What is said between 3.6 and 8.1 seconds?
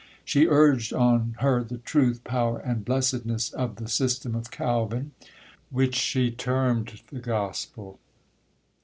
the system of Calvin, which she termed the gospel.